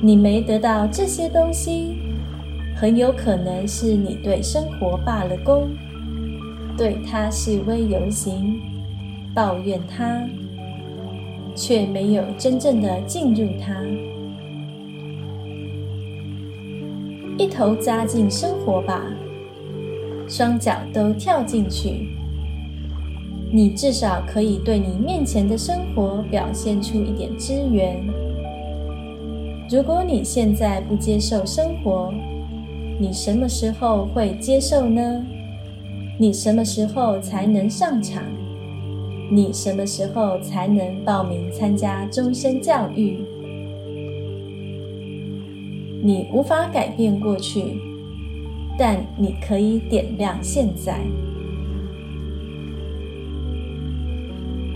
[0.00, 1.96] 你没得到这些东西，
[2.76, 5.68] 很有可能是你对生活罢了工，
[6.76, 8.60] 对它示威游行，
[9.34, 10.22] 抱怨它，
[11.54, 13.74] 却没有真正的进入它，
[17.38, 19.04] 一头扎进生活吧，
[20.28, 22.08] 双脚都跳进去。
[23.54, 28.02] 你至少可以对你面前的生活表现出一点支援。
[29.70, 32.12] 如果你现在不接受生活，
[32.98, 35.22] 你什么时候会接受呢？
[36.18, 38.22] 你什么时候才能上场？
[39.30, 43.18] 你什么时候才能报名参加终身教育？
[46.04, 47.80] 你无法改变过去，
[48.78, 51.00] 但你可以点亮现在。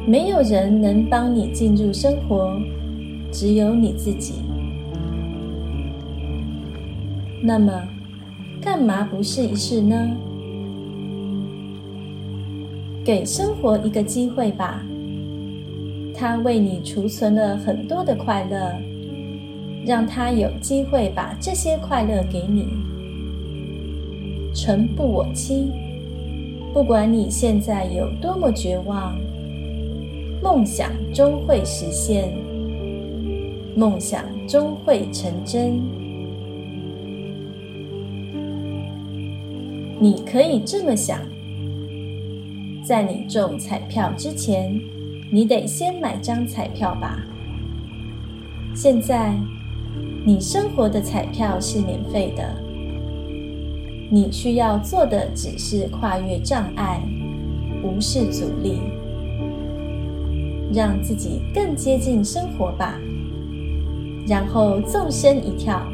[0.07, 2.59] 没有人能帮你进入生活，
[3.31, 4.35] 只有你自己。
[7.43, 7.83] 那么，
[8.63, 10.11] 干嘛不试一试呢？
[13.07, 14.85] 给生活一个机会吧，
[16.13, 18.73] 它为你储存了很多的快乐，
[19.87, 22.67] 让它有机会把这些快乐给你。
[24.53, 25.71] 诚不我欺，
[26.75, 29.17] 不管你现在有多么绝望。
[30.43, 32.37] 梦想终会实现，
[33.77, 35.81] 梦想终会成真。
[40.01, 41.21] 你可以这么想：
[42.87, 44.81] 在你中彩票之前，
[45.33, 47.19] 你得先买张彩票吧。
[48.77, 49.35] 现在，
[50.25, 52.45] 你生活的彩票是免费的，
[54.09, 57.03] 你需要做的只是跨越障碍，
[57.83, 58.79] 无视阻力。
[60.73, 63.01] 让自己更接近生活吧，
[64.29, 65.85] 然后纵身一跳，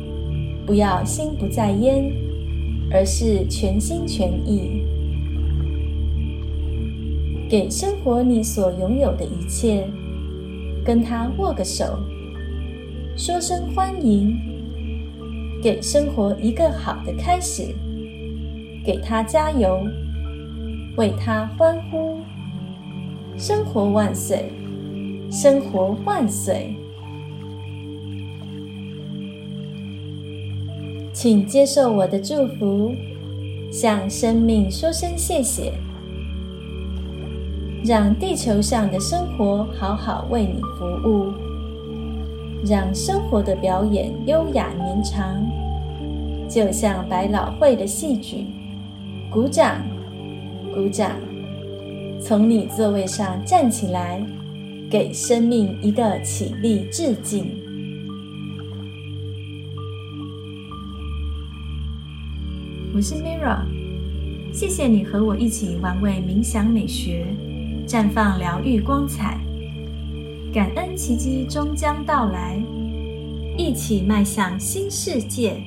[0.67, 2.13] 不要心不在焉，
[2.91, 4.82] 而是全心全意，
[7.53, 9.87] 给生活你所拥有的一切，
[10.83, 11.99] 跟他握个手，
[13.15, 14.35] 说声欢迎，
[15.63, 17.75] 给生活一个好的开始，
[18.83, 19.87] 给他加油，
[20.97, 22.21] 为他欢呼，
[23.37, 24.51] 生活万岁！
[25.31, 26.75] 生活万岁！
[31.13, 32.95] 请接受我的祝福，
[33.71, 35.75] 向生命说声谢谢，
[37.85, 41.33] 让地球上的生活好好为你服务，
[42.65, 45.45] 让生活的表演优雅绵长，
[46.49, 48.47] 就像百老汇的戏剧。
[49.31, 49.83] 鼓掌，
[50.75, 51.13] 鼓掌！
[52.21, 54.25] 从你座位上站起来。
[54.91, 57.47] 给生命一个起立致敬。
[62.95, 63.63] 我是 Mira，
[64.53, 67.27] 谢谢你和我一起玩味冥想美学，
[67.93, 69.39] 绽放疗愈光彩。
[70.51, 72.57] 感恩奇迹终将到来，
[73.59, 75.63] 一起迈向新世界。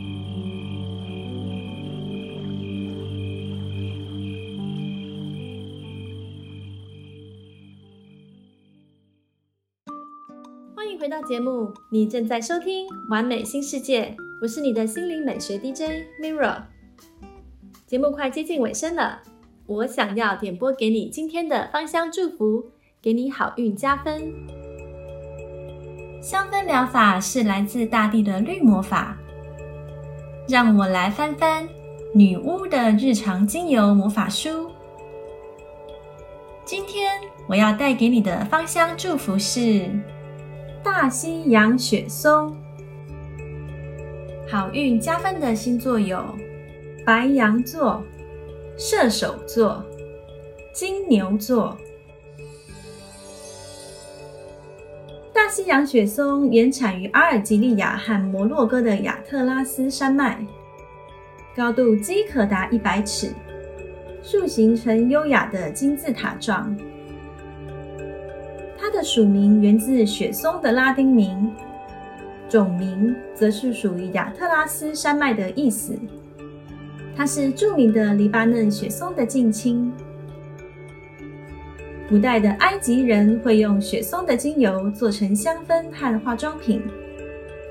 [10.76, 14.06] 欢迎回到节目，你正在收听《完美新世界》，
[14.42, 16.64] 我是你的心灵美学 DJ Mirror。
[17.86, 19.22] 节目快接近尾声了，
[19.68, 22.66] 我想要点播给你今天的芳香祝福，
[23.02, 24.32] 给你好运加分。
[26.22, 29.18] 香氛疗法是来自大地的绿魔法，
[30.48, 31.68] 让我来翻翻
[32.14, 34.70] 女巫的日常精油魔法书。
[36.64, 39.90] 今天我要带给你的芳香祝福是
[40.84, 42.56] 大西洋雪松。
[44.48, 46.24] 好运加分的星座有
[47.04, 48.04] 白羊座、
[48.78, 49.82] 射手座、
[50.74, 51.78] 金牛座。
[55.32, 60.46] 大西洋雪松原产于阿尔及利亚和摩洛哥的亚特拉斯山脉，
[61.56, 63.32] 高度即可达一百尺。
[64.22, 66.76] 树形呈优雅的金字塔状。
[68.78, 71.50] 它的属名源自雪松的拉丁名，
[72.50, 75.98] 种名则是属于亚特拉斯山脉的意思。
[77.16, 79.92] 它是著名的黎巴嫩雪松的近亲。
[82.10, 86.82] 古代的埃及人会用雪松的精油做成香氛和化妆品，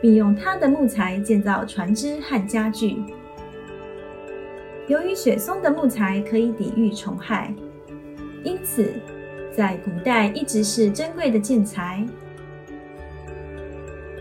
[0.00, 2.96] 并用它的木材建造船只和家具。
[4.88, 7.54] 由于雪松的木材可以抵御虫害，
[8.42, 8.92] 因此
[9.52, 12.04] 在古代一直是珍贵的建材。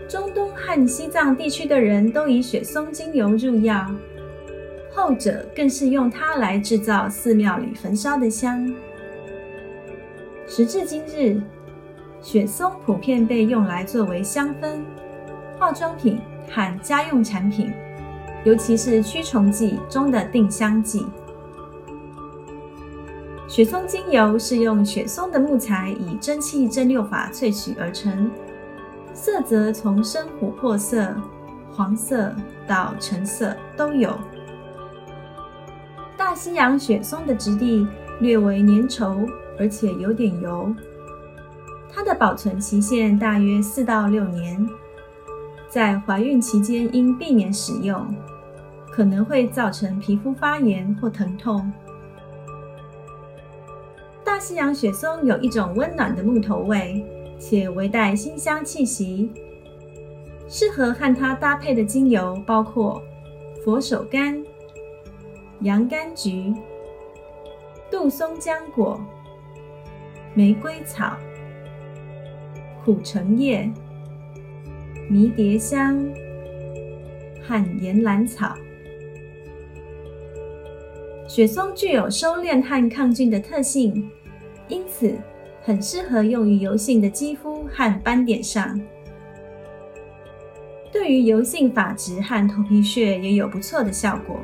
[0.08, 3.90] 中东和西藏地区的人都以雪松精油入药，
[4.94, 8.72] 后者更是用它来制造寺庙里焚烧的香。
[10.46, 11.40] 时至今日，
[12.22, 14.78] 雪松普遍被用来作为香氛、
[15.58, 17.72] 化妆品和家用产品。
[18.44, 21.06] 尤其是驱虫剂中的定香剂。
[23.48, 28.30] 雪松精油是用雪松的木材以蒸汽蒸馏法萃取而成，
[29.14, 31.16] 色泽从深琥珀色、
[31.72, 32.34] 黄色
[32.66, 34.14] 到橙色都有。
[36.16, 37.86] 大西洋雪松的质地
[38.20, 40.74] 略为粘稠，而且有点油。
[41.92, 44.68] 它的保存期限大约四到六年，
[45.68, 48.06] 在怀孕期间应避免使用。
[48.90, 51.72] 可能会造成皮肤发炎或疼痛。
[54.22, 57.04] 大西洋雪松有一种温暖的木头味，
[57.36, 59.32] 且微带馨香气息。
[60.46, 63.02] 适合和它搭配的精油包括
[63.64, 64.40] 佛手柑、
[65.64, 66.52] 洋甘菊、
[67.90, 69.00] 杜松浆果、
[70.34, 71.16] 玫瑰草、
[72.84, 73.72] 苦橙叶、
[75.08, 76.06] 迷迭香
[77.42, 78.54] 和岩兰草。
[81.26, 84.10] 雪松具有收敛和抗菌的特性，
[84.68, 85.16] 因此
[85.62, 88.78] 很适合用于油性的肌肤和斑点上。
[90.92, 94.38] 对于油性发质和头皮屑也有不错的效果。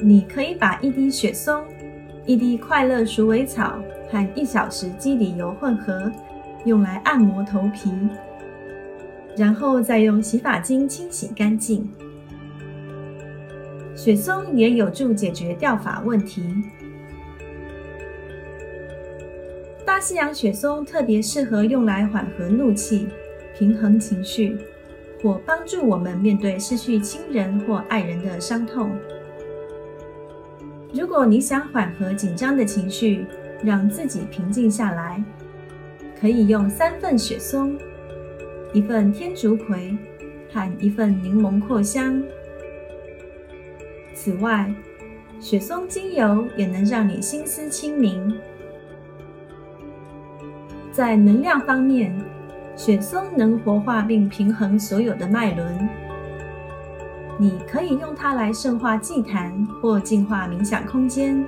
[0.00, 1.64] 你可以把一滴雪松、
[2.24, 6.10] 一滴快乐鼠尾草和一小匙基底油混合，
[6.64, 7.92] 用来按摩头皮，
[9.36, 11.88] 然后再用洗发精清洗干净。
[13.96, 16.44] 雪松也有助解决掉发问题。
[19.84, 23.08] 大西洋雪松特别适合用来缓和怒气、
[23.58, 24.56] 平衡情绪，
[25.20, 28.96] 或帮助我们面对失去亲人或爱人的伤痛。
[30.92, 33.26] 如果你想缓和紧张的情绪，
[33.62, 35.22] 让自己平静下来，
[36.18, 37.76] 可以用三份雪松、
[38.72, 39.96] 一份天竺葵
[40.50, 42.22] 和一份柠檬扩香。
[44.14, 44.72] 此外，
[45.38, 48.36] 雪松精油也能让你心思清明。
[50.90, 52.18] 在能量方面，
[52.74, 55.88] 雪松能活化并平衡所有的脉轮。
[57.40, 61.46] 你可以用它来圣化祭坛或净化冥想空间。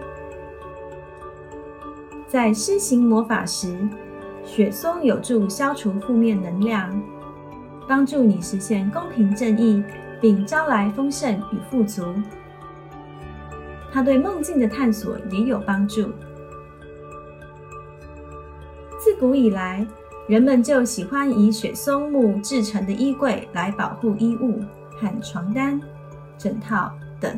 [2.29, 3.77] 在施行魔法时，
[4.45, 7.03] 雪松有助消除负面能量，
[7.89, 9.83] 帮助你实现公平正义，
[10.21, 12.05] 并招来丰盛与富足。
[13.93, 16.09] 它对梦境的探索也有帮助。
[18.97, 19.85] 自古以来，
[20.29, 24.61] 人们就喜欢以雪松木制成的衣柜来保护衣物
[25.01, 25.81] 和床单、
[26.37, 27.33] 枕套等。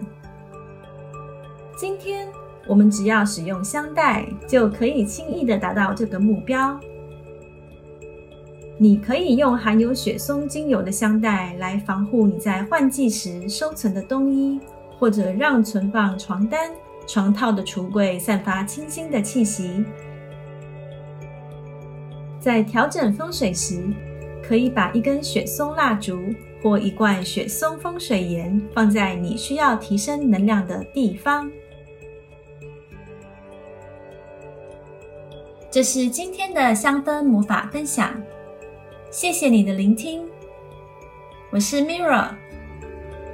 [1.77, 2.29] 今天，
[2.67, 6.79] 我们只要使用香袋，就可以轻易的达到这个目标。
[8.79, 14.61] 你可以用含有雪松精油的香袋来防护你在换季时收存的冬衣。
[14.99, 16.71] 或者让存放床单、
[17.09, 19.85] 床套的橱柜散发清新的气息。
[22.39, 23.83] 在调整风水时，
[24.45, 26.33] 可以把一根雪松蜡烛
[26.63, 31.51] 或一罐雪松风水盐放在你需要提升能量的地方。
[35.71, 38.15] 这是今天的香氛魔法分享，
[39.11, 40.23] 谢谢你的聆听。
[41.51, 42.29] 我是 Mirror，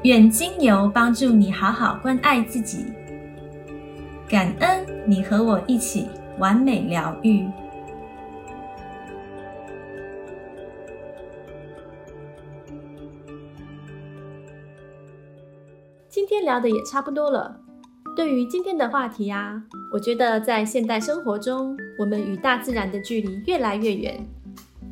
[0.04, 2.86] 愿精油帮助你好好关爱自己。
[4.28, 6.06] 感恩你和我一起
[6.38, 7.44] 完美疗愈。
[16.10, 17.54] 今天聊的也差不多了。
[18.16, 24.26] 对于今天的话题啊，我觉得在现代生活中，我们与大自然的距离越来越远。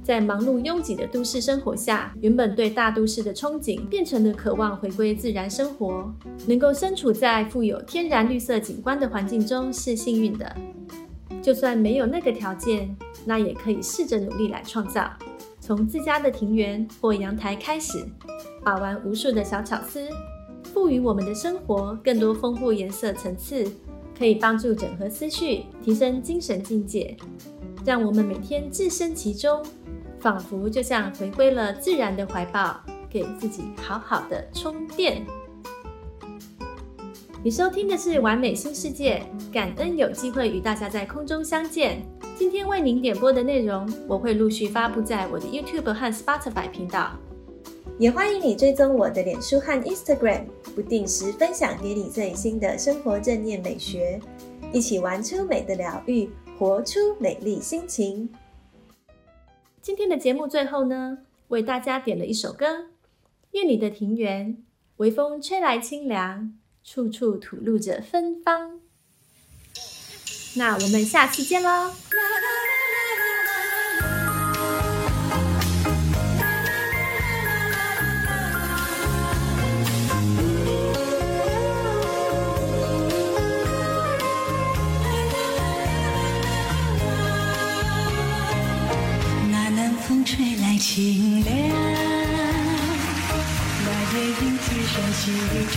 [0.02, 6.12] 在忙碌拥挤的都市生活下，原本对大都市的憧憬，变成了渴望回归自然生活。
[6.46, 10.54] 能够身处在富有天然绿色景观的环境中是幸运的。
[11.42, 12.94] 就算没有那个条件，
[13.24, 15.10] 那也可以试着努力来创造。
[15.60, 18.06] 从自家的庭园或阳台开始，
[18.62, 20.06] 把玩无数的小巧思。
[20.76, 23.66] 赋予我们的生活更多丰富颜色层次，
[24.16, 27.16] 可以帮助整合思绪，提升精神境界，
[27.82, 29.64] 让我们每天置身其中，
[30.20, 35.24] 仿佛就像回归了自然的怀抱，给自己好好的充电。
[37.42, 42.02] 你收听的是完美新世界，感恩有机会与大家在空中相见。
[42.36, 47.12] 今天为您点播的内容，我会陆续发布在我的 YouTube 和 Spotify 频道。
[47.98, 50.44] 也欢迎你追踪我的脸书和 Instagram，
[50.74, 54.20] 不定时分享给你最新的生活正念美学，
[54.70, 56.28] 一起玩出美的疗愈，
[56.58, 58.28] 活出美丽心情。
[59.80, 61.18] 今天的节目最后呢，
[61.48, 62.66] 为大家点了一首歌，
[63.52, 64.48] 《愿你的庭园》，
[64.98, 66.52] 微风吹来清凉，
[66.84, 68.78] 处处吐露着芬芳。
[70.56, 71.92] 那我们下期见喽！
[90.88, 91.52] 清凉，
[93.84, 95.22] 那夜莺啼声细
[95.72, 95.76] 唱，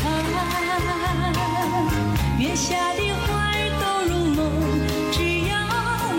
[2.37, 4.39] 月下的花儿都入梦，
[5.11, 5.17] 只
[5.49, 5.51] 要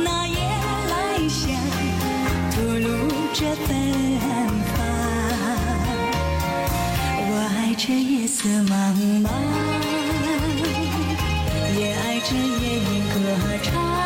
[0.02, 0.34] 那夜
[0.90, 0.92] 来
[1.28, 1.40] 香，
[2.50, 2.88] 吐露
[3.32, 3.68] 着芬
[4.66, 4.76] 芳。
[7.30, 8.74] 我爱这夜色茫
[9.22, 9.30] 茫，
[11.78, 13.16] 也爱这夜莺歌
[13.62, 13.99] 唱。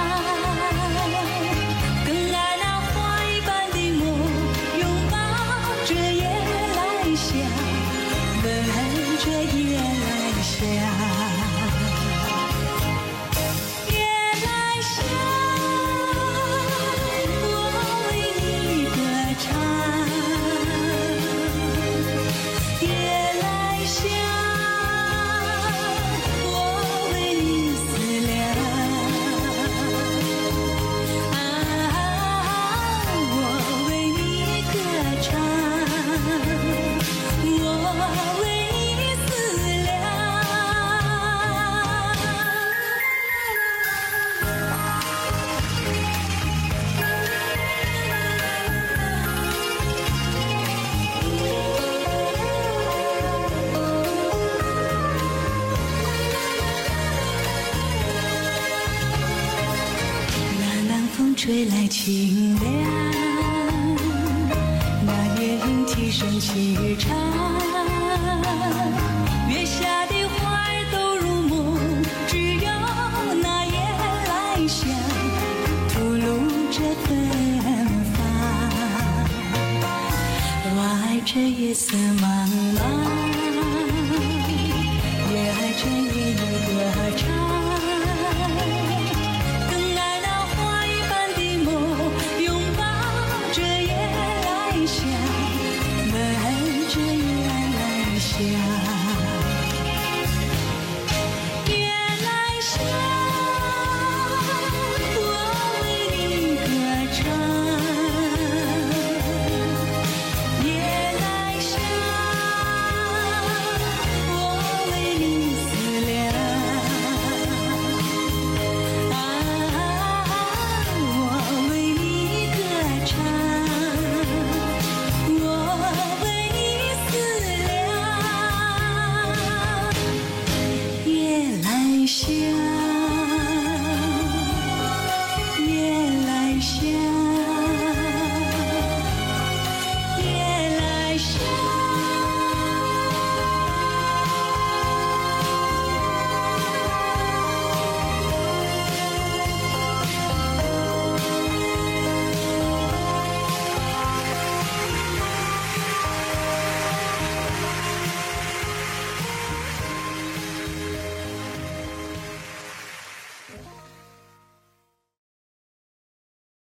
[74.68, 74.88] 香，
[75.90, 76.26] 吐露
[76.70, 77.08] 着芬
[78.14, 78.18] 芳。
[80.76, 82.22] 我爱这夜色茫
[82.76, 83.23] 茫，